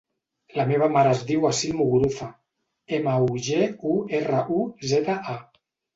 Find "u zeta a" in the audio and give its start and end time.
4.57-5.41